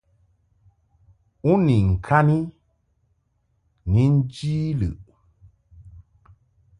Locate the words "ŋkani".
1.91-2.37